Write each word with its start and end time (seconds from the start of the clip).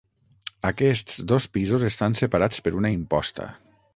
Aquests 0.69 1.19
dos 1.33 1.47
pisos 1.57 1.85
estan 1.91 2.17
separats 2.23 2.65
per 2.69 2.75
una 2.81 2.93
imposta. 2.99 3.49